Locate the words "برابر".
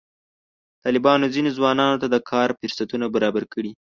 3.15-3.43